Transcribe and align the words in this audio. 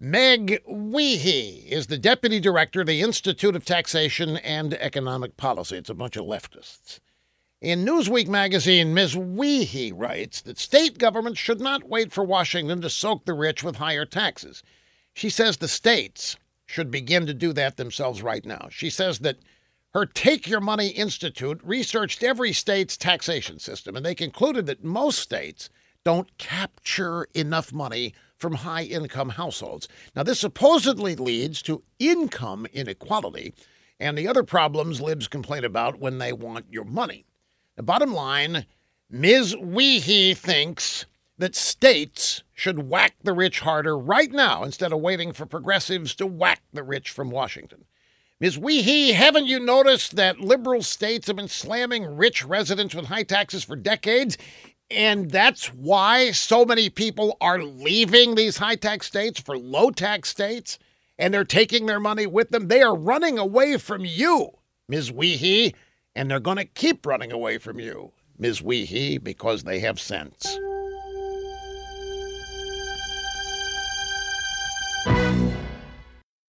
Meg 0.00 0.62
Wiehe 0.64 1.66
is 1.66 1.88
the 1.88 1.98
deputy 1.98 2.38
director 2.38 2.82
of 2.82 2.86
the 2.86 3.00
Institute 3.00 3.56
of 3.56 3.64
Taxation 3.64 4.36
and 4.36 4.74
Economic 4.74 5.36
Policy. 5.36 5.76
It's 5.76 5.90
a 5.90 5.94
bunch 5.94 6.16
of 6.16 6.24
leftists. 6.24 7.00
In 7.60 7.84
Newsweek 7.84 8.28
magazine, 8.28 8.94
Ms. 8.94 9.16
Wiehe 9.16 9.92
writes 9.92 10.40
that 10.42 10.56
state 10.56 10.98
governments 10.98 11.40
should 11.40 11.60
not 11.60 11.88
wait 11.88 12.12
for 12.12 12.22
Washington 12.22 12.80
to 12.80 12.88
soak 12.88 13.24
the 13.24 13.34
rich 13.34 13.64
with 13.64 13.76
higher 13.76 14.04
taxes. 14.04 14.62
She 15.14 15.28
says 15.28 15.56
the 15.56 15.66
states 15.66 16.36
should 16.64 16.92
begin 16.92 17.26
to 17.26 17.34
do 17.34 17.52
that 17.54 17.76
themselves 17.76 18.22
right 18.22 18.44
now. 18.46 18.68
She 18.70 18.90
says 18.90 19.18
that 19.20 19.38
her 19.94 20.06
Take 20.06 20.46
Your 20.46 20.60
Money 20.60 20.90
Institute 20.90 21.60
researched 21.64 22.22
every 22.22 22.52
state's 22.52 22.96
taxation 22.96 23.58
system, 23.58 23.96
and 23.96 24.06
they 24.06 24.14
concluded 24.14 24.66
that 24.66 24.84
most 24.84 25.18
states 25.18 25.70
don't 26.04 26.38
capture 26.38 27.26
enough 27.34 27.72
money 27.72 28.14
from 28.38 28.54
high 28.54 28.84
income 28.84 29.30
households. 29.30 29.88
Now, 30.14 30.22
this 30.22 30.40
supposedly 30.40 31.16
leads 31.16 31.60
to 31.62 31.82
income 31.98 32.66
inequality 32.72 33.54
and 34.00 34.16
the 34.16 34.28
other 34.28 34.44
problems 34.44 35.00
libs 35.00 35.28
complain 35.28 35.64
about 35.64 35.98
when 35.98 36.18
they 36.18 36.32
want 36.32 36.66
your 36.70 36.84
money. 36.84 37.24
The 37.76 37.82
bottom 37.82 38.12
line 38.14 38.66
Ms. 39.10 39.54
Wiehe 39.56 40.36
thinks 40.36 41.06
that 41.38 41.54
states 41.54 42.42
should 42.52 42.88
whack 42.88 43.14
the 43.22 43.32
rich 43.32 43.60
harder 43.60 43.96
right 43.96 44.30
now 44.30 44.64
instead 44.64 44.92
of 44.92 45.00
waiting 45.00 45.32
for 45.32 45.46
progressives 45.46 46.14
to 46.16 46.26
whack 46.26 46.62
the 46.72 46.82
rich 46.82 47.10
from 47.10 47.30
Washington. 47.30 47.84
Ms. 48.40 48.58
Wiehe, 48.58 49.14
haven't 49.14 49.46
you 49.46 49.58
noticed 49.58 50.14
that 50.16 50.40
liberal 50.40 50.82
states 50.82 51.26
have 51.26 51.36
been 51.36 51.48
slamming 51.48 52.16
rich 52.16 52.44
residents 52.44 52.94
with 52.94 53.06
high 53.06 53.24
taxes 53.24 53.64
for 53.64 53.76
decades? 53.76 54.38
And 54.90 55.30
that's 55.30 55.66
why 55.66 56.30
so 56.30 56.64
many 56.64 56.88
people 56.88 57.36
are 57.40 57.62
leaving 57.62 58.34
these 58.34 58.56
high 58.58 58.76
tax 58.76 59.06
states 59.06 59.40
for 59.40 59.58
low 59.58 59.90
tax 59.90 60.30
states 60.30 60.78
and 61.18 61.34
they're 61.34 61.44
taking 61.44 61.86
their 61.86 62.00
money 62.00 62.26
with 62.26 62.50
them. 62.50 62.68
They 62.68 62.80
are 62.80 62.94
running 62.96 63.38
away 63.38 63.76
from 63.76 64.04
you, 64.04 64.52
Ms. 64.88 65.10
Wiehe, 65.10 65.74
and 66.14 66.30
they're 66.30 66.40
going 66.40 66.56
to 66.56 66.64
keep 66.64 67.04
running 67.04 67.32
away 67.32 67.58
from 67.58 67.80
you, 67.80 68.12
Ms. 68.38 68.60
Wiehe, 68.60 69.22
because 69.22 69.64
they 69.64 69.80
have 69.80 70.00
sense. 70.00 70.58